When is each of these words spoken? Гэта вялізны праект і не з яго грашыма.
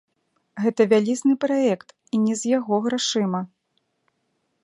Гэта 0.63 0.81
вялізны 0.93 1.33
праект 1.43 1.89
і 2.17 2.23
не 2.25 2.35
з 2.41 2.55
яго 2.57 2.75
грашыма. 2.89 3.41